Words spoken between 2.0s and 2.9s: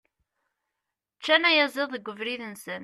ubrid-nsen.